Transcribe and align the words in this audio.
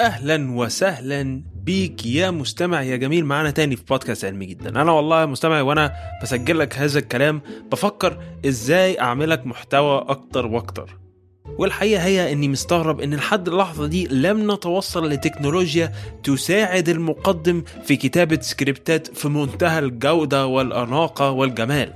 أهلا 0.00 0.50
وسهلا 0.50 1.42
بيك 1.54 2.06
يا 2.06 2.30
مستمع 2.30 2.82
يا 2.82 2.96
جميل. 2.96 3.24
معانا 3.24 3.50
تاني 3.50 3.76
في 3.76 3.84
بودكاست 3.84 4.24
علمي 4.24 4.46
جدا. 4.46 4.82
أنا 4.82 4.92
والله 4.92 5.20
يا 5.20 5.26
مستمعي 5.26 5.60
وأنا 5.60 5.92
بسجل 6.22 6.58
لك 6.58 6.78
هذا 6.78 6.98
الكلام 6.98 7.42
بفكر 7.72 8.18
إزاي 8.46 9.00
أعملك 9.00 9.46
محتوى 9.46 10.04
أكتر 10.08 10.46
وأكتر. 10.46 10.98
والحقيقة 11.58 12.04
هي 12.04 12.32
إني 12.32 12.48
مستغرب 12.48 13.00
إن 13.00 13.14
لحد 13.14 13.48
اللحظة 13.48 13.86
دي 13.86 14.06
لم 14.06 14.52
نتوصل 14.52 15.08
لتكنولوجيا 15.08 15.92
تساعد 16.24 16.88
المقدم 16.88 17.62
في 17.84 17.96
كتابة 17.96 18.40
سكريبتات 18.40 19.16
في 19.16 19.28
منتهى 19.28 19.78
الجودة 19.78 20.46
والأناقة 20.46 21.30
والجمال. 21.30 21.92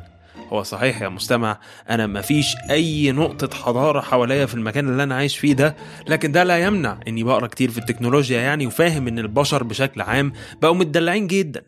هو 0.52 0.62
صحيح 0.62 1.02
يا 1.02 1.08
مستمع 1.08 1.58
أنا 1.90 2.06
مفيش 2.06 2.56
أي 2.70 3.12
نقطة 3.12 3.56
حضارة 3.56 4.00
حواليا 4.00 4.46
في 4.46 4.54
المكان 4.54 4.88
اللي 4.88 5.02
أنا 5.02 5.14
عايش 5.14 5.38
فيه 5.38 5.52
ده 5.52 5.76
لكن 6.08 6.32
ده 6.32 6.44
لا 6.44 6.58
يمنع 6.58 7.00
إني 7.08 7.22
بقرأ 7.24 7.46
كتير 7.46 7.70
في 7.70 7.78
التكنولوجيا 7.78 8.40
يعني 8.40 8.66
وفاهم 8.66 9.08
إن 9.08 9.18
البشر 9.18 9.62
بشكل 9.64 10.00
عام 10.00 10.32
بقوا 10.62 10.74
متدلعين 10.74 11.26
جدا 11.26 11.62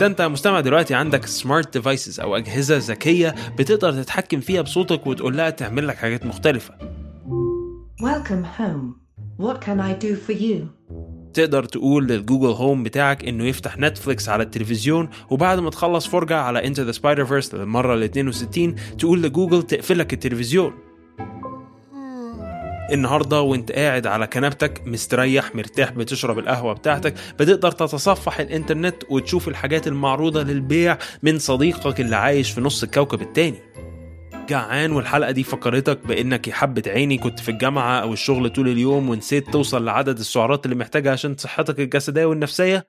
ده 0.00 0.06
أنت 0.06 0.20
يا 0.20 0.28
مستمع 0.28 0.60
دلوقتي 0.60 0.94
عندك 0.94 1.26
smart 1.26 1.72
devices 1.72 2.20
أو 2.20 2.36
أجهزة 2.36 2.76
ذكية 2.76 3.34
بتقدر 3.58 4.02
تتحكم 4.02 4.40
فيها 4.40 4.62
بصوتك 4.62 5.06
وتقول 5.06 5.36
لها 5.36 5.50
تعمل 5.50 5.88
لك 5.88 5.96
حاجات 5.96 6.26
مختلفة 6.26 6.74
Welcome 8.02 8.44
home. 8.58 9.00
What 9.38 9.60
can 9.62 9.80
I 9.80 9.92
do 9.94 10.16
for 10.16 10.32
you? 10.32 10.75
تقدر 11.34 11.64
تقول 11.64 12.06
لل 12.06 12.16
Google 12.16 12.46
Home 12.46 12.82
بتاعك 12.82 13.24
إنه 13.28 13.44
يفتح 13.44 13.78
Netflix 13.78 14.28
على 14.28 14.42
التلفزيون 14.42 15.08
وبعد 15.30 15.58
ما 15.58 15.70
تخلص 15.70 16.06
فرجة 16.06 16.36
على 16.36 16.66
Into 16.66 16.80
the 16.80 16.92
Spider-Verse 16.92 17.54
للمرة 17.54 17.94
ال 17.94 18.02
62 18.02 18.74
تقول 18.98 19.22
لجوجل 19.22 19.62
تقفلك 19.62 20.12
التلفزيون. 20.12 20.72
النهاردة 22.92 23.40
وانت 23.40 23.72
قاعد 23.72 24.06
على 24.06 24.26
كنبتك 24.26 24.82
مستريح 24.86 25.54
مرتاح 25.54 25.90
بتشرب 25.90 26.38
القهوة 26.38 26.72
بتاعتك 26.72 27.14
بتقدر 27.38 27.70
تتصفح 27.72 28.40
الإنترنت 28.40 28.96
وتشوف 29.10 29.48
الحاجات 29.48 29.86
المعروضة 29.86 30.42
للبيع 30.42 30.98
من 31.22 31.38
صديقك 31.38 32.00
اللي 32.00 32.16
عايش 32.16 32.50
في 32.50 32.60
نص 32.60 32.82
الكوكب 32.82 33.22
التاني. 33.22 33.58
جعان 34.48 34.92
والحلقة 34.92 35.30
دي 35.30 35.42
فكرتك 35.42 36.06
بإنك 36.06 36.48
يا 36.48 36.52
حبة 36.54 36.82
عيني 36.86 37.18
كنت 37.18 37.40
في 37.40 37.48
الجامعة 37.50 37.98
أو 38.00 38.12
الشغل 38.12 38.50
طول 38.50 38.68
اليوم 38.68 39.08
ونسيت 39.08 39.50
توصل 39.50 39.84
لعدد 39.84 40.18
السعرات 40.18 40.64
اللي 40.64 40.76
محتاجها 40.76 41.12
عشان 41.12 41.36
صحتك 41.36 41.80
الجسدية 41.80 42.24
والنفسية؟ 42.24 42.88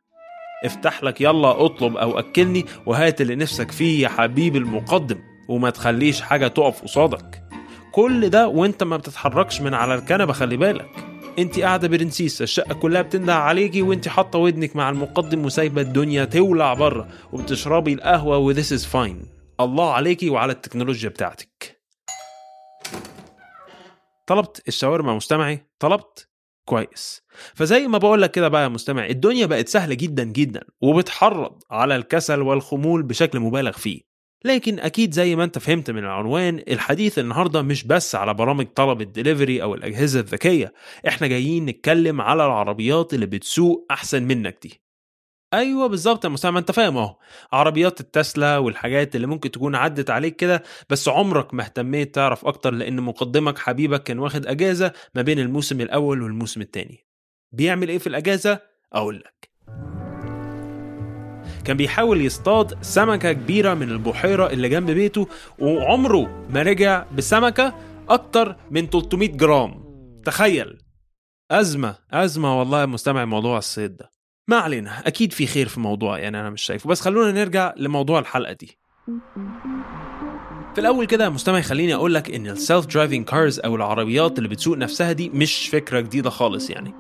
افتح 0.66 1.04
لك 1.04 1.22
يلا 1.22 1.66
اطلب 1.66 1.98
أو 1.98 2.20
أكلني 2.20 2.66
وهات 2.86 3.22
اللي 3.22 3.36
نفسك 3.36 3.72
فيه 3.72 4.04
يا 4.04 4.10
حبيب 4.10 4.56
المقدم 4.56 5.18
وما 5.50 5.70
تخليش 5.70 6.22
حاجة 6.22 6.48
تقف 6.48 6.82
قصادك. 6.82 7.44
كل 7.92 8.30
ده 8.30 8.48
وأنت 8.48 8.84
ما 8.84 8.98
بتتحركش 8.98 9.62
من 9.62 9.74
على 9.74 9.96
الكنبة 9.96 10.34
خلي 10.34 10.58
بالك. 10.58 10.90
أنت 11.40 11.60
قاعدة 11.60 11.88
برنسيسة 11.88 12.44
الشقة 12.44 12.74
كلها 12.74 13.02
بتنده 13.02 13.36
عليكي 13.36 13.82
وأنت 13.82 14.08
حاطة 14.08 14.40
ودنك 14.40 14.76
مع 14.76 14.90
المقدم 14.90 15.46
وسايبة 15.46 15.82
الدنيا 15.82 16.26
تولع 16.26 16.74
بره 16.74 17.08
وبتشربي 17.32 17.94
القهوة 17.94 18.38
و 18.38 18.54
this 18.54 18.68
is 18.80 18.84
fine. 18.94 19.37
الله 19.60 19.94
عليكي 19.94 20.30
وعلى 20.30 20.52
التكنولوجيا 20.52 21.10
بتاعتك. 21.10 21.82
طلبت 24.28 24.68
الشاورما 24.68 25.14
مستمعي؟ 25.14 25.68
طلبت؟ 25.80 26.30
كويس. 26.66 27.22
فزي 27.56 27.88
ما 27.88 27.98
بقول 27.98 28.22
لك 28.22 28.32
كده 28.32 28.48
بقى 28.48 28.64
يا 28.64 28.68
مستمع 28.68 29.06
الدنيا 29.06 29.46
بقت 29.46 29.68
سهلة 29.68 29.96
جدا 29.96 30.24
جدا 30.24 30.62
وبتحرض 30.82 31.64
على 31.72 31.96
الكسل 31.96 32.42
والخمول 32.42 33.04
بشكل 33.04 33.40
مبالغ 33.40 33.72
فيه. 33.72 34.02
لكن 34.46 34.80
أكيد 34.80 35.14
زي 35.14 35.36
ما 35.36 35.44
أنت 35.44 35.60
فهمت 35.60 35.92
من 35.92 36.04
العنوان 36.04 36.64
الحديث 36.68 37.20
النهارده 37.20 37.62
مش 37.62 37.84
بس 37.84 38.16
على 38.16 38.34
برامج 38.34 38.66
طلب 38.66 39.02
الدليفري 39.02 39.64
أو 39.64 39.76
الأجهزة 39.76 40.20
الذكية. 40.20 40.74
إحنا 41.08 41.28
جايين 41.28 41.66
نتكلم 41.66 42.22
على 42.22 42.46
العربيات 42.46 43.14
اللي 43.14 43.26
بتسوق 43.26 43.86
أحسن 43.92 44.24
منك 44.24 44.60
دي. 44.62 44.82
أيوه 45.54 45.88
بالظبط 45.88 46.26
يا 46.26 46.30
مستمع 46.30 46.60
أنت 46.60 46.72
فاهم 46.72 46.98
أهو. 46.98 47.16
عربيات 47.52 48.00
التسلا 48.00 48.58
والحاجات 48.58 49.16
اللي 49.16 49.28
ممكن 49.28 49.52
تكون 49.52 49.76
عدت 49.76 50.10
عليك 50.10 50.36
كده 50.36 50.64
بس 50.90 51.08
عمرك 51.10 51.54
ما 51.54 51.64
اهتميت 51.64 52.16
تعرف 52.16 52.46
أكتر 52.46 52.74
لأن 52.74 53.02
مقدمك 53.02 53.58
حبيبك 53.58 54.04
كان 54.04 54.20
واخد 54.20 54.46
أجازة 54.46 54.94
ما 55.16 55.22
بين 55.22 55.40
الموسم 55.40 55.82
الأول 55.82 56.22
والموسم 56.22 56.62
الثاني 56.62 57.06
بيعمل 57.52 57.90
إيه 57.90 57.98
في 57.98 58.08
الأجازة؟ 58.08 58.60
أقول 58.94 59.16
لك. 59.16 59.50
كان 61.66 61.78
بيحاول 61.78 62.22
يصطاد 62.22 62.84
سمكة 62.84 63.32
كبيرة 63.34 63.74
من 63.74 63.90
البحيرة 63.92 64.48
اللي 64.50 64.70
جنب 64.70 64.92
بيته 64.92 65.28
وعمره 65.60 66.48
ما 66.50 66.62
رجع 66.62 67.06
بسمكة 67.18 67.74
أكتر 68.10 68.56
من 68.72 68.90
300 68.90 69.30
جرام. 69.38 69.84
تخيل. 70.26 70.78
أزمة 71.52 71.96
أزمة 72.12 72.60
والله 72.60 72.86
مستمع 72.86 73.26
موضوع 73.26 73.58
الصيد 73.58 73.98
ده. 73.98 74.17
ما 74.50 74.58
علينا 74.58 75.08
أكيد 75.08 75.34
في 75.34 75.48
خير 75.48 75.68
في 75.68 75.80
موضوع 75.80 76.20
يعني 76.20 76.40
أنا 76.40 76.50
مش 76.50 76.62
شايفه. 76.62 76.90
بس 76.90 77.02
خلونا 77.02 77.32
نرجع 77.32 77.74
لموضوع 77.78 78.20
الحلقة 78.20 78.54
دي. 78.54 78.78
في 80.76 80.82
الأول 80.82 81.06
كده 81.06 81.24
يا 81.24 81.30
مستمع 81.30 81.62
خليني 81.62 81.96
أقول 81.96 82.14
لك 82.14 82.32
إن 82.32 82.48
ال 82.48 82.86
self-driving 82.86 83.26
cars 83.26 83.60
أو 83.60 83.76
العربيات 83.76 84.38
اللي 84.38 84.50
بتسوق 84.50 84.78
نفسها 84.78 85.12
دي 85.12 85.30
مش 85.30 85.68
فكرة 85.70 86.00
جديدة 86.00 86.30
خالص 86.30 86.70
يعني. 86.70 86.94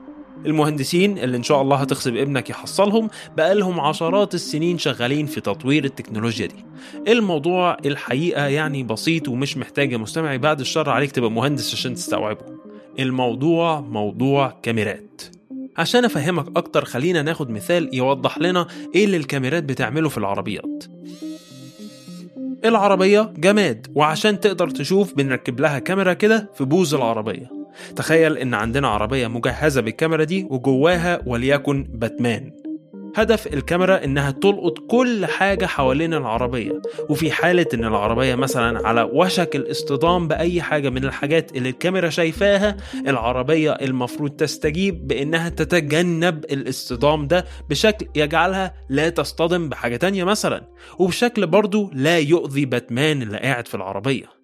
المهندسين 0.46 1.18
اللي 1.18 1.38
إن 1.38 1.44
شاء 1.44 1.62
الله 1.62 1.78
هتغصب 1.78 2.16
ابنك 2.16 2.50
يحصلهم 2.50 3.10
بقالهم 3.38 3.80
عشرات 3.80 4.34
السنين 4.34 4.78
شغالين 4.78 5.26
في 5.26 5.42
تطوير 5.42 5.86
التكنولوجيا 5.86 6.46
دي. 6.46 6.66
الموضوع 7.12 7.78
الحقيقة 7.86 8.48
يعني 8.48 8.84
بسيط 8.84 9.28
ومش 9.28 9.58
محتاج 9.58 9.92
يا 9.92 9.98
مستمعي 9.98 10.38
بعد 10.38 10.60
الشر 10.60 10.90
عليك 10.90 11.12
تبقى 11.12 11.32
مهندس 11.32 11.74
عشان 11.74 11.96
تستوعبه. 11.96 12.46
الموضوع 13.00 13.82
موضوع 13.82 14.60
كاميرات. 14.64 15.37
عشان 15.78 16.06
أفهمك 16.06 16.58
أكتر 16.58 16.86
خلينا 16.86 17.22
ناخد 17.22 17.50
مثال 17.50 17.90
يوضح 17.96 18.38
لنا 18.38 18.68
إيه 18.96 19.06
اللي 19.06 19.18
الكاميرات 19.18 19.64
بتعمله 19.64 20.10
في 20.10 20.18
العربيات. 20.18 20.84
العربية 22.66 23.34
جماد 23.38 23.88
وعشان 23.96 24.40
تقدر 24.40 24.70
تشوف 24.70 25.14
بنركب 25.16 25.60
لها 25.60 25.80
كاميرا 25.80 26.14
كده 26.14 26.50
في 26.56 26.64
بوز 26.66 26.94
العربية. 26.94 27.50
تخيل 27.96 28.38
إن 28.38 28.54
عندنا 28.54 28.88
عربية 28.88 29.28
مجهزة 29.28 29.82
بالكاميرا 29.82 30.24
دي 30.24 30.48
وجواها 30.50 31.22
وليكن 31.26 31.84
باتمان. 31.94 32.52
هدف 33.20 33.48
الكاميرا 33.48 34.04
إنها 34.04 34.32
تلقط 34.32 34.80
كل 34.80 35.26
حاجة 35.26 35.66
حوالين 35.66 36.14
العربية. 36.14 36.82
وفي 37.10 37.32
حالة 37.32 37.66
إن 37.74 37.86
العربية 37.86 38.36
مثلا 38.36 38.88
على 38.88 39.10
وشك 39.14 39.56
الاصطدام 39.56 40.28
بأي 40.28 40.62
حاجة 40.62 40.90
من 40.90 41.06
الحاجات 41.06 41.56
اللي 41.58 41.70
الكاميرا 41.70 42.10
شايفاها 42.10 42.78
العربية 43.08 43.72
المفروض 43.72 44.32
تستجيب 44.32 45.08
بإنها 45.08 45.50
تتجنب 45.50 46.46
الاصطدام 46.46 47.28
ده 47.28 47.46
بشكل 47.70 48.06
يجعلها 48.16 48.74
لا 48.90 49.10
تصطدم 49.10 49.70
بحاجة 49.70 49.96
تانية 49.96 50.24
مثلا. 50.24 50.68
وبشكل 51.00 51.48
برضو 51.48 51.92
لا 51.94 52.20
يؤذي 52.20 52.66
باتمان 52.66 53.22
اللي 53.22 53.38
قاعد 53.38 53.68
في 53.68 53.76
العربية. 53.76 54.37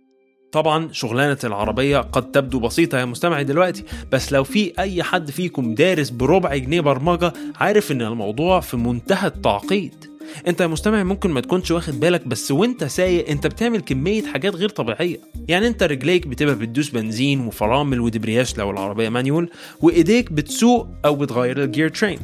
طبعا 0.54 0.90
شغلانة 0.92 1.38
العربية 1.44 1.98
قد 1.98 2.32
تبدو 2.32 2.60
بسيطة 2.60 2.98
يا 3.00 3.06
مستمعي 3.06 3.44
دلوقتي 3.44 3.84
بس 4.12 4.32
لو 4.32 4.44
في 4.44 4.74
أي 4.80 5.04
حد 5.04 5.32
فيكم 5.32 5.76
دارس 5.76 6.10
بربع 6.10 6.56
جنيه 6.56 6.82
برمجة 6.82 7.34
عارف 7.56 7.92
إن 7.92 8.02
الموضوع 8.02 8.60
في 8.60 8.78
منتهى 8.78 9.28
التعقيد. 9.28 10.06
أنت 10.48 10.62
يا 10.62 10.68
مستمع 10.68 11.04
ممكن 11.04 11.30
ما 11.32 11.42
تكونش 11.42 11.72
واخد 11.72 12.00
بالك 12.00 12.28
بس 12.28 12.52
وأنت 12.52 12.84
سايق 12.84 13.30
أنت 13.30 13.48
بتعمل 13.48 13.82
كمية 13.82 14.24
حاجات 14.26 14.56
غير 14.56 14.70
طبيعية. 14.70 15.18
يعني 15.48 15.68
أنت 15.68 15.84
رجليك 15.84 16.28
بتبقى 16.28 16.56
بتدوس 16.56 16.90
بنزين 16.90 17.48
وفرامل 17.48 18.00
ودبرياش 18.00 18.58
لو 18.58 18.72
العربية 18.72 19.10
مانيول 19.10 19.50
وإيديك 19.82 20.32
بتسوق 20.32 20.88
أو 21.06 21.16
بتغير 21.16 21.64
الجير 21.64 21.90
ترين 21.90 22.20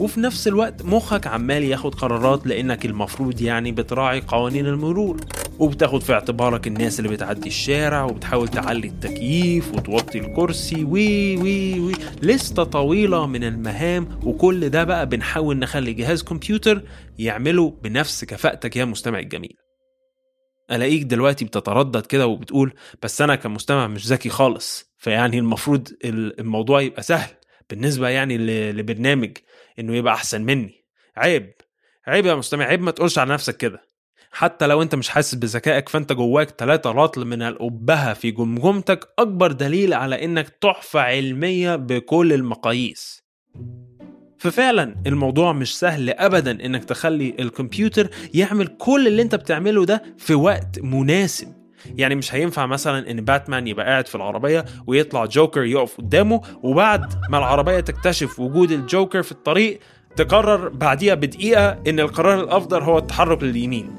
وفي 0.00 0.20
نفس 0.20 0.48
الوقت 0.48 0.82
مخك 0.84 1.26
عمال 1.26 1.64
ياخد 1.64 1.94
قرارات 1.94 2.46
لأنك 2.46 2.86
المفروض 2.86 3.42
يعني 3.42 3.72
بتراعي 3.72 4.20
قوانين 4.20 4.66
المرور 4.66 5.16
وبتاخد 5.58 6.02
في 6.02 6.12
اعتبارك 6.12 6.66
الناس 6.66 6.98
اللي 7.00 7.10
بتعدي 7.10 7.48
الشارع 7.48 8.04
وبتحاول 8.04 8.48
تعلي 8.48 8.86
التكييف 8.88 9.74
وتوطي 9.74 10.18
الكرسي 10.18 10.84
وي 10.84 11.36
وي 11.36 11.80
وي. 11.80 11.92
لستة 12.22 12.64
طويلة 12.64 13.26
من 13.26 13.44
المهام 13.44 14.08
وكل 14.24 14.68
ده 14.68 14.84
بقى 14.84 15.06
بنحاول 15.08 15.58
نخلي 15.58 15.92
جهاز 15.92 16.22
كمبيوتر 16.22 16.82
يعمله 17.18 17.70
بنفس 17.82 18.24
كفاءتك 18.24 18.76
يا 18.76 18.84
مستمع 18.84 19.18
الجميل. 19.18 19.56
ألاقيك 20.70 21.02
دلوقتي 21.02 21.44
بتتردد 21.44 22.06
كده 22.06 22.26
وبتقول 22.26 22.72
بس 23.02 23.22
أنا 23.22 23.34
كمستمع 23.36 23.86
مش 23.86 24.06
ذكي 24.06 24.28
خالص 24.28 24.92
فيعني 24.98 25.38
المفروض 25.38 25.88
الموضوع 26.04 26.80
يبقى 26.80 27.02
سهل. 27.02 27.30
بالنسبة 27.70 28.08
يعني 28.08 28.38
لبرنامج 28.72 29.30
إنه 29.78 29.96
يبقى 29.96 30.14
أحسن 30.14 30.42
مني. 30.42 30.84
عيب 31.16 31.52
عيب 32.06 32.26
يا 32.26 32.34
مستمع 32.34 32.64
عيب 32.64 32.82
ما 32.82 32.90
تقولش 32.90 33.18
على 33.18 33.32
نفسك 33.32 33.56
كده. 33.56 33.82
حتى 34.32 34.66
لو 34.66 34.82
أنت 34.82 34.94
مش 34.94 35.08
حاسس 35.08 35.34
بذكائك 35.34 35.88
فأنت 35.88 36.12
جواك 36.12 36.50
ثلاثة 36.50 36.90
رطل 36.90 37.24
من 37.24 37.42
الأبهة 37.42 38.14
في 38.14 38.30
جمجمتك 38.30 39.08
أكبر 39.18 39.52
دليل 39.52 39.94
على 39.94 40.24
إنك 40.24 40.48
تحفة 40.48 41.00
علمية 41.00 41.76
بكل 41.76 42.32
المقاييس. 42.32 43.22
ففعلا 44.38 44.96
الموضوع 45.06 45.52
مش 45.52 45.78
سهل 45.78 46.10
ابدا 46.10 46.50
إنك 46.66 46.84
تخلي 46.84 47.34
الكمبيوتر 47.38 48.10
يعمل 48.34 48.66
كل 48.66 49.06
اللي 49.06 49.22
أنت 49.22 49.34
بتعمله 49.34 49.84
ده 49.84 50.02
في 50.18 50.34
وقت 50.34 50.78
مناسب. 50.78 51.61
يعني 51.96 52.14
مش 52.14 52.34
هينفع 52.34 52.66
مثلا 52.66 53.10
إن 53.10 53.20
باتمان 53.20 53.66
يبقى 53.66 53.86
قاعد 53.86 54.08
في 54.08 54.14
العربية 54.14 54.64
ويطلع 54.86 55.24
جوكر 55.24 55.62
يقف 55.64 55.96
قدامه 55.98 56.40
وبعد 56.62 57.04
ما 57.30 57.38
العربية 57.38 57.80
تكتشف 57.80 58.40
وجود 58.40 58.70
الجوكر 58.70 59.22
في 59.22 59.32
الطريق 59.32 59.80
تقرر 60.16 60.68
بعديها 60.68 61.14
بدقيقة 61.14 61.78
إن 61.86 62.00
القرار 62.00 62.40
الأفضل 62.40 62.82
هو 62.82 62.98
التحرك 62.98 63.42
لليمين. 63.42 63.90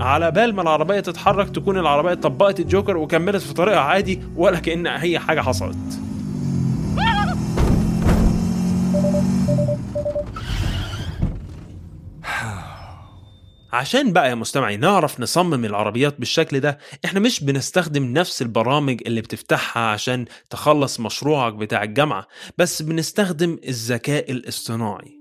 على 0.00 0.30
بال 0.30 0.54
ما 0.54 0.62
العربية 0.62 1.00
تتحرك 1.00 1.50
تكون 1.50 1.78
العربية 1.78 2.14
طبقت 2.14 2.60
الجوكر 2.60 2.96
وكملت 2.96 3.42
في 3.42 3.54
طريقها 3.54 3.80
عادي 3.80 4.20
ولا 4.36 4.58
كان 4.58 4.86
أي 4.86 5.18
حاجة 5.18 5.40
حصلت. 5.40 6.07
عشان 13.72 14.12
بقى 14.12 14.28
يا 14.30 14.34
مستمعي 14.34 14.76
نعرف 14.76 15.20
نصمم 15.20 15.64
العربيات 15.64 16.18
بالشكل 16.18 16.60
ده 16.60 16.78
إحنا 17.04 17.20
مش 17.20 17.44
بنستخدم 17.44 18.04
نفس 18.12 18.42
البرامج 18.42 19.00
اللي 19.06 19.20
بتفتحها 19.20 19.82
عشان 19.82 20.24
تخلص 20.50 21.00
مشروعك 21.00 21.52
بتاع 21.54 21.82
الجامعة 21.82 22.26
بس 22.58 22.82
بنستخدم 22.82 23.58
الذكاء 23.68 24.32
الاصطناعي. 24.32 25.18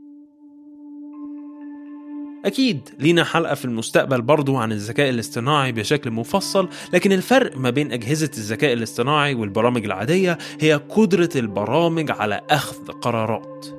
أكيد 2.45 2.89
لينا 2.99 3.23
حلقة 3.23 3.55
في 3.55 3.65
المستقبل 3.65 4.21
برضو 4.21 4.57
عن 4.57 4.71
الذكاء 4.71 5.09
الاصطناعي 5.09 5.71
بشكل 5.71 6.11
مفصل 6.11 6.69
لكن 6.93 7.11
الفرق 7.11 7.57
ما 7.57 7.69
بين 7.69 7.91
أجهزة 7.91 8.31
الذكاء 8.37 8.73
الاصطناعي 8.73 9.35
والبرامج 9.35 9.85
العادية 9.85 10.37
هي 10.61 10.73
قدرة 10.73 11.29
البرامج 11.35 12.11
على 12.11 12.41
أخذ 12.49 12.87
قرارات. 12.91 13.76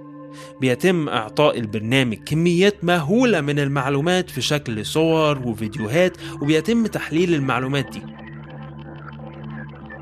بيتم 0.60 1.08
إعطاء 1.08 1.58
البرنامج 1.58 2.16
كميات 2.16 2.84
مهولة 2.84 3.40
من 3.40 3.58
المعلومات 3.58 4.30
في 4.30 4.40
شكل 4.40 4.86
صور 4.86 5.38
وفيديوهات 5.38 6.16
وبيتم 6.42 6.86
تحليل 6.86 7.34
المعلومات 7.34 7.86
دي. 7.92 8.02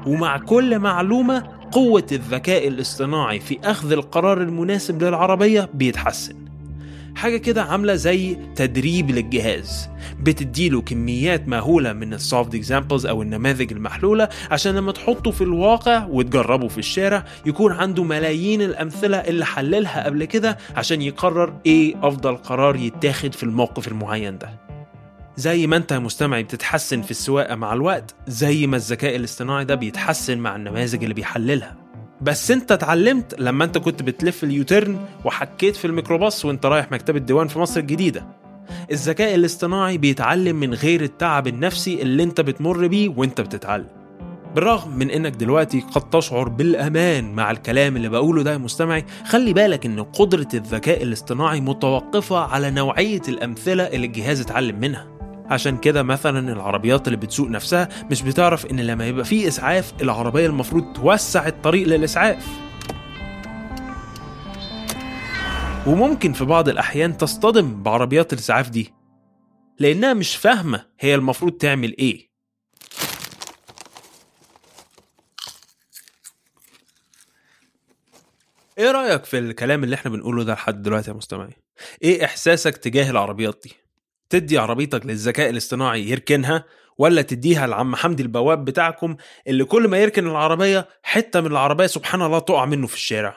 ومع 0.06 0.38
كل 0.38 0.78
معلومة 0.78 1.42
قوة 1.72 2.06
الذكاء 2.12 2.68
الاصطناعي 2.68 3.40
في 3.40 3.58
أخذ 3.64 3.92
القرار 3.92 4.42
المناسب 4.42 5.02
للعربية 5.02 5.68
بيتحسن. 5.74 6.45
حاجة 7.16 7.36
كده 7.36 7.62
عاملة 7.62 7.94
زي 7.94 8.34
تدريب 8.56 9.10
للجهاز. 9.10 9.88
بتديله 10.20 10.80
كميات 10.80 11.48
مهولة 11.48 11.92
من 11.92 12.14
ال 12.14 12.20
solved 12.20 12.54
examples 12.54 13.06
أو 13.06 13.22
النماذج 13.22 13.72
المحلولة 13.72 14.28
عشان 14.50 14.74
لما 14.74 14.92
تحطه 14.92 15.30
في 15.30 15.40
الواقع 15.40 16.06
وتجربه 16.06 16.68
في 16.68 16.78
الشارع 16.78 17.24
يكون 17.46 17.72
عنده 17.72 18.02
ملايين 18.04 18.62
الأمثلة 18.62 19.16
اللي 19.16 19.44
حللها 19.46 20.04
قبل 20.04 20.24
كده 20.24 20.58
عشان 20.76 21.02
يقرر 21.02 21.52
إيه 21.66 21.94
أفضل 22.02 22.36
قرار 22.36 22.76
يتاخد 22.76 23.34
في 23.34 23.42
الموقف 23.42 23.88
المعين 23.88 24.38
ده. 24.38 24.50
زي 25.36 25.66
ما 25.66 25.76
أنت 25.76 25.92
يا 25.92 25.98
مستمعي 25.98 26.42
بتتحسن 26.42 27.02
في 27.02 27.10
السواقة 27.10 27.54
مع 27.54 27.72
الوقت 27.72 28.14
زي 28.26 28.66
ما 28.66 28.76
الذكاء 28.76 29.16
الاصطناعي 29.16 29.64
ده 29.64 29.74
بيتحسن 29.74 30.38
مع 30.38 30.56
النماذج 30.56 31.02
اللي 31.02 31.14
بيحللها. 31.14 31.85
بس 32.20 32.50
انت 32.50 32.72
اتعلمت 32.72 33.34
لما 33.38 33.64
انت 33.64 33.78
كنت 33.78 34.02
بتلف 34.02 34.44
اليوترن 34.44 34.98
وحكيت 35.24 35.76
في 35.76 35.84
الميكروباص 35.84 36.44
وانت 36.44 36.66
رايح 36.66 36.92
مكتبة 36.92 37.18
الديوان 37.18 37.48
في 37.48 37.58
مصر 37.58 37.80
الجديدة. 37.80 38.26
الذكاء 38.90 39.34
الاصطناعي 39.34 39.98
بيتعلم 39.98 40.56
من 40.56 40.74
غير 40.74 41.02
التعب 41.02 41.46
النفسي 41.46 42.02
اللي 42.02 42.22
انت 42.22 42.40
بتمر 42.40 42.86
بيه 42.86 43.08
وانت 43.16 43.40
بتتعلم. 43.40 43.86
بالرغم 44.54 44.98
من 44.98 45.10
انك 45.10 45.32
دلوقتي 45.32 45.80
قد 45.80 46.10
تشعر 46.10 46.48
بالامان 46.48 47.32
مع 47.32 47.50
الكلام 47.50 47.96
اللي 47.96 48.08
بقوله 48.08 48.42
ده 48.42 48.52
يا 48.52 48.58
مستمعي 48.58 49.04
خلي 49.26 49.52
بالك 49.52 49.86
ان 49.86 50.02
قدرة 50.02 50.48
الذكاء 50.54 51.02
الاصطناعي 51.02 51.60
متوقفة 51.60 52.38
على 52.38 52.70
نوعية 52.70 53.22
الأمثلة 53.28 53.82
اللي 53.82 54.06
الجهاز 54.06 54.40
اتعلم 54.40 54.80
منها. 54.80 55.15
عشان 55.50 55.76
كده 55.78 56.02
مثلا 56.02 56.52
العربيات 56.52 57.06
اللي 57.06 57.16
بتسوق 57.18 57.48
نفسها 57.48 57.88
مش 58.10 58.22
بتعرف 58.22 58.66
إن 58.66 58.80
لما 58.80 59.06
يبقى 59.06 59.24
في 59.24 59.48
إسعاف 59.48 59.92
العربية 60.02 60.46
المفروض 60.46 60.92
توسع 60.92 61.46
الطريق 61.46 61.86
للإسعاف. 61.88 62.46
وممكن 65.86 66.32
في 66.32 66.44
بعض 66.44 66.68
الأحيان 66.68 67.16
تصطدم 67.16 67.82
بعربيات 67.82 68.32
الإسعاف 68.32 68.70
دي 68.70 68.94
لأنها 69.78 70.14
مش 70.14 70.36
فاهمة 70.36 70.86
هي 71.00 71.14
المفروض 71.14 71.52
تعمل 71.52 71.96
إيه. 71.98 72.26
إيه 78.78 78.90
رأيك 78.90 79.24
في 79.24 79.38
الكلام 79.38 79.84
اللي 79.84 79.94
إحنا 79.94 80.10
بنقوله 80.10 80.44
ده 80.44 80.52
لحد 80.52 80.82
دلوقتي 80.82 81.10
يا 81.10 81.16
مستمعي؟ 81.16 81.56
إيه 82.02 82.24
إحساسك 82.24 82.76
تجاه 82.76 83.10
العربيات 83.10 83.60
دي؟ 83.64 83.85
تدي 84.30 84.58
عربيتك 84.58 85.06
للذكاء 85.06 85.50
الاصطناعي 85.50 86.02
يركنها 86.10 86.64
ولا 86.98 87.22
تديها 87.22 87.66
لعم 87.66 87.96
حمدي 87.96 88.22
البواب 88.22 88.64
بتاعكم 88.64 89.16
اللي 89.48 89.64
كل 89.64 89.88
ما 89.88 89.98
يركن 89.98 90.26
العربية 90.26 90.88
حتة 91.02 91.40
من 91.40 91.46
العربية 91.46 91.86
سبحان 91.86 92.22
الله 92.22 92.38
تقع 92.38 92.64
منه 92.64 92.86
في 92.86 92.94
الشارع 92.94 93.36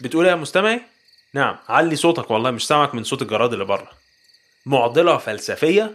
بتقول 0.00 0.26
يا 0.26 0.34
مستمعي؟ 0.34 0.80
نعم 1.34 1.56
علي 1.68 1.96
صوتك 1.96 2.30
والله 2.30 2.50
مش 2.50 2.66
سامعك 2.66 2.94
من 2.94 3.04
صوت 3.04 3.22
الجراد 3.22 3.52
اللي 3.52 3.64
بره 3.64 3.90
معضلة 4.66 5.16
فلسفية؟ 5.16 5.94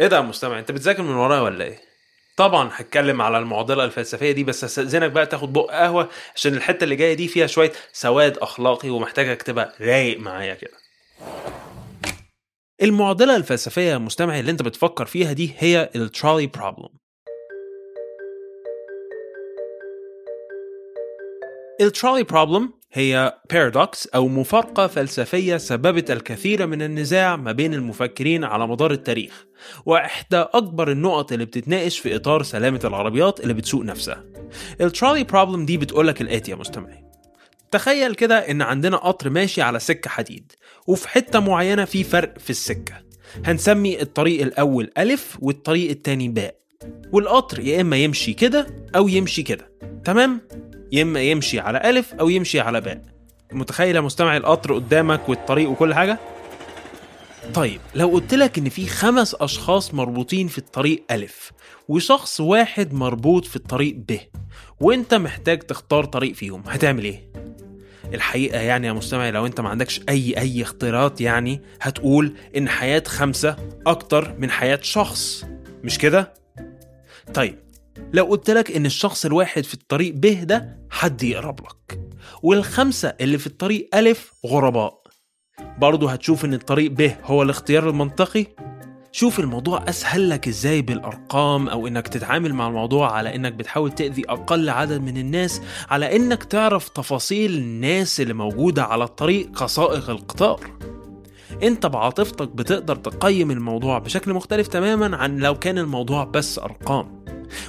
إيه 0.00 0.06
ده 0.06 0.16
يا 0.16 0.22
مستمع 0.22 0.58
أنت 0.58 0.72
بتذاكر 0.72 1.02
من 1.02 1.14
ورايا 1.14 1.40
ولا 1.40 1.64
إيه؟ 1.64 1.93
طبعا 2.36 2.70
هتكلم 2.72 3.22
على 3.22 3.38
المعضلة 3.38 3.84
الفلسفية 3.84 4.32
دي 4.32 4.44
بس 4.44 4.64
استاذنك 4.64 5.10
بقى 5.10 5.26
تاخد 5.26 5.52
بق 5.52 5.70
قهوة 5.70 6.08
عشان 6.34 6.54
الحتة 6.54 6.84
اللي 6.84 6.96
جاية 6.96 7.14
دي 7.14 7.28
فيها 7.28 7.46
شوية 7.46 7.72
سواد 7.92 8.38
أخلاقي 8.38 8.90
ومحتاجك 8.90 9.42
تبقى 9.42 9.74
رايق 9.80 10.18
معايا 10.20 10.54
كده. 10.54 10.76
المعضلة 12.82 13.36
الفلسفية 13.36 13.96
مستمعي 13.96 14.40
اللي 14.40 14.50
انت 14.50 14.62
بتفكر 14.62 15.06
فيها 15.06 15.32
دي 15.32 15.54
هي 15.58 15.90
ال 15.96 16.02
trolley 16.02 16.46
problem 16.46 16.88
ال 21.80 21.85
trolley 21.85 22.22
problem 22.22 22.72
هي 22.96 23.38
paradox 23.50 24.06
أو 24.06 24.28
مفارقة 24.28 24.86
فلسفية 24.86 25.56
سببت 25.56 26.10
الكثير 26.10 26.66
من 26.66 26.82
النزاع 26.82 27.36
ما 27.36 27.52
بين 27.52 27.74
المفكرين 27.74 28.44
على 28.44 28.66
مدار 28.66 28.90
التاريخ 28.90 29.46
وإحدى 29.86 30.36
أكبر 30.36 30.90
النقط 30.92 31.32
اللي 31.32 31.44
بتتناقش 31.44 31.98
في 31.98 32.16
إطار 32.16 32.42
سلامة 32.42 32.80
العربيات 32.84 33.40
اللي 33.40 33.54
بتسوق 33.54 33.84
نفسها. 33.84 34.24
ال 34.80 34.86
trolley 34.86 35.24
problem 35.24 35.66
دي 35.66 35.76
بتقولك 35.78 36.20
الآتي 36.20 36.50
يا 36.50 36.56
مستمعي. 36.56 37.04
تخيل 37.70 38.14
كده 38.14 38.38
إن 38.38 38.62
عندنا 38.62 38.96
قطر 38.96 39.30
ماشي 39.30 39.62
على 39.62 39.78
سكة 39.78 40.10
حديد 40.10 40.52
وفي 40.86 41.08
حتة 41.08 41.40
معينة 41.40 41.84
في 41.84 42.04
فرق 42.04 42.38
في 42.38 42.50
السكة. 42.50 42.94
هنسمي 43.44 44.02
الطريق 44.02 44.42
الأول 44.42 44.90
ألف 44.98 45.36
والطريق 45.40 45.90
التاني 45.90 46.28
باء 46.28 46.54
والقطر 47.12 47.60
يا 47.60 47.80
إما 47.80 47.96
يمشي 47.96 48.32
كده 48.32 48.66
أو 48.96 49.08
يمشي 49.08 49.42
كده. 49.42 49.70
تمام؟ 50.04 50.40
يا 50.92 51.02
إما 51.02 51.20
يمشي 51.20 51.60
على 51.60 51.90
ألف 51.90 52.14
أو 52.14 52.28
يمشي 52.28 52.60
على 52.60 52.80
باء 52.80 53.02
متخيل 53.52 53.96
يا 53.96 54.00
مستمع 54.00 54.36
القطر 54.36 54.74
قدامك 54.74 55.28
والطريق 55.28 55.70
وكل 55.70 55.94
حاجة؟ 55.94 56.18
طيب 57.54 57.80
لو 57.94 58.08
قلت 58.08 58.34
لك 58.34 58.58
إن 58.58 58.68
في 58.68 58.86
خمس 58.86 59.34
أشخاص 59.34 59.94
مربوطين 59.94 60.48
في 60.48 60.58
الطريق 60.58 61.04
ألف 61.10 61.52
وشخص 61.88 62.40
واحد 62.40 62.92
مربوط 62.94 63.44
في 63.44 63.56
الطريق 63.56 63.94
ب 63.96 64.16
وأنت 64.80 65.14
محتاج 65.14 65.58
تختار 65.58 66.04
طريق 66.04 66.34
فيهم 66.34 66.62
هتعمل 66.68 67.04
إيه؟ 67.04 67.28
الحقيقة 68.14 68.60
يعني 68.60 68.86
يا 68.86 68.92
مستمعي 68.92 69.30
لو 69.30 69.46
أنت 69.46 69.60
ما 69.60 69.68
عندكش 69.68 70.00
أي 70.08 70.38
أي 70.38 70.62
اختيارات 70.62 71.20
يعني 71.20 71.60
هتقول 71.80 72.34
إن 72.56 72.68
حياة 72.68 73.02
خمسة 73.06 73.56
أكتر 73.86 74.34
من 74.38 74.50
حياة 74.50 74.78
شخص 74.82 75.44
مش 75.84 75.98
كده؟ 75.98 76.34
طيب 77.34 77.58
لو 78.12 78.24
قلت 78.24 78.50
لك 78.50 78.70
إن 78.70 78.86
الشخص 78.86 79.24
الواحد 79.24 79.64
في 79.64 79.74
الطريق 79.74 80.14
ب 80.14 80.46
ده 80.46 80.78
حد 80.90 81.22
يقرب 81.22 81.60
لك 81.60 82.00
والخمسة 82.42 83.14
اللي 83.20 83.38
في 83.38 83.46
الطريق 83.46 83.88
ألف 83.94 84.32
غرباء. 84.46 85.02
برضه 85.78 86.10
هتشوف 86.10 86.44
إن 86.44 86.54
الطريق 86.54 86.90
ب 86.90 87.10
هو 87.24 87.42
الاختيار 87.42 87.88
المنطقي. 87.88 88.46
شوف 89.12 89.40
الموضوع 89.40 89.84
أسهل 89.88 90.30
لك 90.30 90.48
إزاي 90.48 90.82
بالأرقام 90.82 91.68
أو 91.68 91.86
إنك 91.86 92.08
تتعامل 92.08 92.54
مع 92.54 92.68
الموضوع 92.68 93.12
على 93.12 93.34
إنك 93.34 93.52
بتحاول 93.52 93.92
تأذي 93.92 94.22
أقل 94.28 94.70
عدد 94.70 95.00
من 95.00 95.16
الناس 95.16 95.60
على 95.90 96.16
إنك 96.16 96.44
تعرف 96.44 96.88
تفاصيل 96.88 97.54
الناس 97.54 98.20
اللي 98.20 98.34
موجودة 98.34 98.84
على 98.84 99.04
الطريق 99.04 99.50
كسائق 99.50 100.10
القطار. 100.10 100.60
إنت 101.62 101.86
بعاطفتك 101.86 102.48
بتقدر 102.48 102.96
تقيم 102.96 103.50
الموضوع 103.50 103.98
بشكل 103.98 104.32
مختلف 104.34 104.68
تماما 104.68 105.16
عن 105.16 105.38
لو 105.38 105.54
كان 105.54 105.78
الموضوع 105.78 106.24
بس 106.24 106.58
أرقام. 106.58 107.23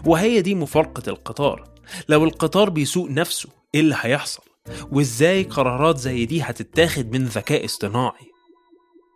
وهي 0.05 0.41
دي 0.41 0.55
مفارقة 0.55 1.03
القطار. 1.07 1.63
لو 2.09 2.23
القطار 2.23 2.69
بيسوق 2.69 3.09
نفسه 3.09 3.49
إيه 3.75 3.81
اللي 3.81 3.95
هيحصل؟ 3.99 4.43
وإزاي 4.91 5.43
قرارات 5.43 5.97
زي 5.97 6.25
دي 6.25 6.41
هتتاخد 6.41 7.11
من 7.15 7.25
ذكاء 7.25 7.65
اصطناعي؟ 7.65 8.35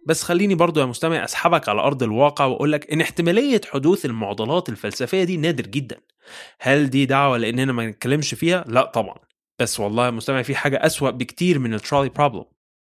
بس 0.08 0.24
خليني 0.24 0.56
برضو 0.56 0.80
يا 0.80 0.86
مستمع 0.86 1.24
أسحبك 1.24 1.70
على 1.70 1.82
أرض 1.82 2.04
الواقع 2.04 2.46
وأقول 2.46 2.72
لك 2.72 2.92
إن 2.92 3.02
احتمالية 3.02 3.62
حدوث 3.74 4.06
المعضلات 4.06 4.70
الفلسفية 4.70 5.24
دي 5.24 5.38
نادر 5.38 5.68
جدا. 5.68 5.98
هل 6.60 6.90
دي 6.90 7.06
دعوة 7.06 7.38
لأننا 7.38 7.74
ما 7.74 7.88
نتكلمش 7.88 8.34
فيها؟ 8.34 8.66
لا 8.68 8.86
طبعا. 8.86 9.16
بس 9.60 9.80
والله 9.80 10.06
يا 10.06 10.12
مستمع 10.12 10.42
في 10.42 10.56
حاجة 10.56 10.86
أسوأ 10.86 11.10
بكتير 11.10 11.60
من 11.60 11.74
ال 11.74 11.78
trolley 11.78 12.10
problem 12.10 12.46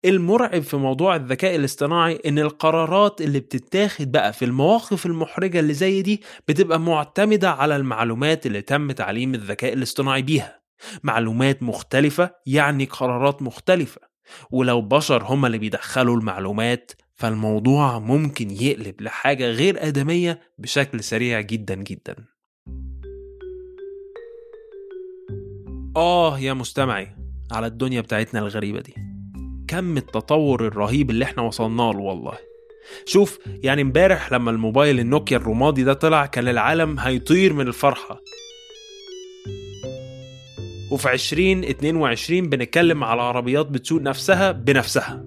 المرعب 0.05 0.63
في 0.63 0.77
موضوع 0.77 1.17
الذكاء 1.17 1.57
الاصطناعي 1.57 2.21
إن 2.27 2.39
القرارات 2.39 3.21
اللي 3.21 3.41
بتتاخد 3.41 4.13
بقى 4.13 4.33
في 4.33 4.45
المواقف 4.45 5.07
المحرجة 5.07 5.61
اللي 5.61 5.75
زي 5.75 6.03
دي 6.03 6.23
بتبقى 6.49 6.81
معتمدة 6.81 7.51
على 7.51 7.77
المعلومات 7.77 8.47
اللي 8.47 8.63
تم 8.63 8.93
تعليم 8.93 9.35
الذكاء 9.35 9.73
الاصطناعي 9.73 10.23
بيها. 10.23 10.63
معلومات 11.03 11.63
مختلفة 11.63 12.31
يعني 12.47 12.85
قرارات 12.85 13.43
مختلفة 13.43 14.01
ولو 14.51 14.81
بشر 14.83 15.23
هم 15.25 15.47
اللي 15.47 15.59
بيدخلوا 15.59 16.17
المعلومات 16.17 16.93
فالموضوع 17.15 17.99
ممكن 17.99 18.51
يقلب 18.51 19.01
لحاجة 19.03 19.51
غير 19.51 19.89
آدمية 19.89 20.41
بشكل 20.59 21.05
سريع 21.05 21.41
جدا 21.41 21.75
جدا. 21.75 22.17
آه 25.97 26.39
يا 26.39 26.53
مستمعي 26.53 27.17
على 27.53 27.67
الدنيا 27.67 28.01
بتاعتنا 28.01 28.41
الغريبة 28.41 28.81
دي. 28.81 29.12
كم 29.73 29.97
التطور 29.97 30.67
الرهيب 30.67 31.11
اللي 31.11 31.25
إحنا 31.25 31.43
وصلنا 31.43 31.83
له 31.83 31.99
والله. 31.99 32.33
شوف 33.07 33.39
يعني 33.63 33.83
امبارح 33.83 34.33
لما 34.33 34.51
الموبايل 34.51 35.01
النوكيا 35.01 35.37
الرمادي 35.37 35.85
ده 35.85 35.93
طلع 35.93 36.27
كان 36.27 36.49
العالم 36.49 36.99
هيطير 36.99 37.53
من 37.53 37.69
الفرحة. 37.69 38.21
وفي 40.91 41.13
2022 41.13 42.49
بنتكلم 42.49 43.05
على 43.05 43.23
عربيات 43.23 43.67
بتسوق 43.67 44.01
نفسها 44.01 44.53
بنفسها. 44.53 45.25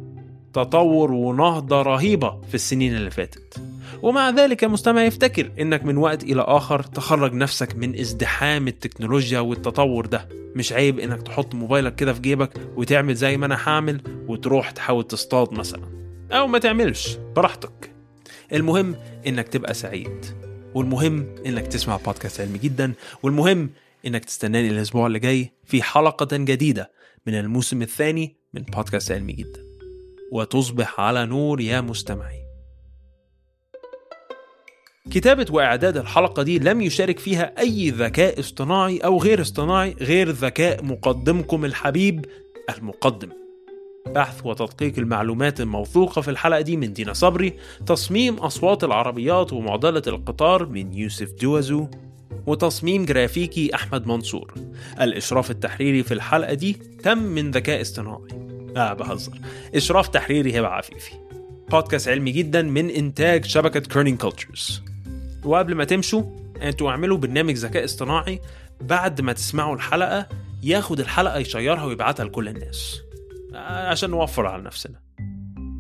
تطور 0.53 1.11
ونهضة 1.11 1.81
رهيبة 1.81 2.41
في 2.41 2.55
السنين 2.55 2.95
اللي 2.95 3.11
فاتت. 3.11 3.61
ومع 4.01 4.29
ذلك 4.29 4.63
يا 4.63 4.67
مستمع 4.67 5.03
يفتكر 5.03 5.51
إنك 5.59 5.85
من 5.85 5.97
وقت 5.97 6.23
إلى 6.23 6.41
آخر 6.41 6.83
تخرج 6.83 7.33
نفسك 7.33 7.75
من 7.75 7.99
ازدحام 7.99 8.67
التكنولوجيا 8.67 9.39
والتطور 9.39 10.05
ده. 10.05 10.29
مش 10.55 10.73
عيب 10.73 10.99
إنك 10.99 11.21
تحط 11.21 11.55
موبايلك 11.55 11.95
كده 11.95 12.13
في 12.13 12.21
جيبك 12.21 12.51
وتعمل 12.75 13.15
زي 13.15 13.37
ما 13.37 13.45
أنا 13.45 13.57
هعمل 13.67 14.01
وتروح 14.27 14.71
تحاول 14.71 15.07
تصطاد 15.07 15.53
مثلا. 15.53 15.83
أو 16.31 16.47
ما 16.47 16.59
تعملش 16.59 17.17
براحتك. 17.35 17.91
المهم 18.53 18.95
إنك 19.27 19.47
تبقى 19.47 19.73
سعيد. 19.73 20.25
والمهم 20.73 21.35
إنك 21.45 21.67
تسمع 21.67 21.97
بودكاست 21.97 22.41
علمي 22.41 22.57
جدا. 22.57 22.93
والمهم 23.23 23.69
إنك 24.07 24.25
تستناني 24.25 24.69
الأسبوع 24.69 25.07
اللي 25.07 25.19
جاي 25.19 25.51
في 25.65 25.83
حلقة 25.83 26.37
جديدة 26.37 26.91
من 27.27 27.39
الموسم 27.39 27.81
الثاني 27.81 28.35
من 28.53 28.61
بودكاست 28.61 29.11
علمي 29.11 29.33
جدا. 29.33 29.65
وتصبح 30.31 30.99
على 30.99 31.25
نور 31.25 31.61
يا 31.61 31.81
مستمعي. 31.81 32.44
كتابة 35.11 35.45
وإعداد 35.49 35.97
الحلقة 35.97 36.43
دي 36.43 36.59
لم 36.59 36.81
يشارك 36.81 37.19
فيها 37.19 37.59
أي 37.59 37.89
ذكاء 37.89 38.39
اصطناعي 38.39 38.97
أو 38.97 39.17
غير 39.21 39.41
اصطناعي 39.41 39.95
غير 40.01 40.29
ذكاء 40.29 40.83
مقدمكم 40.85 41.65
الحبيب 41.65 42.25
المقدم. 42.77 43.29
بحث 44.05 44.45
وتدقيق 44.45 44.93
المعلومات 44.97 45.61
الموثوقة 45.61 46.21
في 46.21 46.31
الحلقة 46.31 46.61
دي 46.61 46.77
من 46.77 46.93
دينا 46.93 47.13
صبري 47.13 47.53
تصميم 47.85 48.35
أصوات 48.35 48.83
العربيات 48.83 49.53
ومعضلة 49.53 50.01
القطار 50.07 50.65
من 50.65 50.93
يوسف 50.93 51.31
دوازو 51.31 51.87
وتصميم 52.45 53.05
جرافيكي 53.05 53.75
أحمد 53.75 54.07
منصور. 54.07 54.53
الإشراف 55.01 55.51
التحريري 55.51 56.03
في 56.03 56.13
الحلقة 56.13 56.53
دي 56.53 56.77
تم 57.03 57.17
من 57.17 57.51
ذكاء 57.51 57.81
اصطناعي. 57.81 58.27
لا 58.75 58.93
بهزر. 58.93 59.33
إشراف 59.75 60.07
تحريري 60.07 60.59
هبة 60.59 60.67
عفيفي. 60.67 61.11
بودكاست 61.71 62.07
علمي 62.07 62.31
جدا 62.31 62.61
من 62.61 62.89
إنتاج 62.89 63.45
شبكة 63.45 63.79
Kerning 63.79 64.17
Cultures 64.17 64.94
وقبل 65.45 65.75
ما 65.75 65.83
تمشوا 65.83 66.23
أنتوا 66.61 66.89
اعملوا 66.89 67.17
برنامج 67.17 67.53
ذكاء 67.53 67.85
اصطناعي 67.85 68.41
بعد 68.81 69.21
ما 69.21 69.33
تسمعوا 69.33 69.75
الحلقة 69.75 70.27
ياخد 70.63 70.99
الحلقة 70.99 71.37
يشيرها 71.37 71.83
ويبعتها 71.83 72.23
لكل 72.23 72.47
الناس. 72.47 73.01
عشان 73.65 74.09
نوفر 74.09 74.45
على 74.45 74.63
نفسنا. 74.63 74.99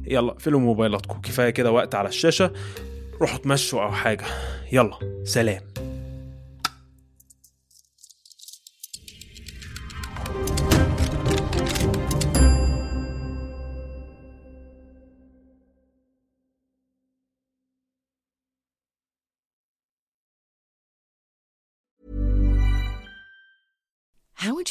يلا 0.07 0.31
اقفلوا 0.31 0.59
موبايلاتكم 0.59 1.21
كفاية 1.21 1.49
كده 1.49 1.71
وقت 1.71 1.95
على 1.95 2.09
الشاشة. 2.09 2.51
روحوا 3.21 3.37
تمشوا 3.37 3.83
أو 3.83 3.91
حاجة. 3.91 4.25
يلا 4.71 5.23
سلام. 5.23 5.61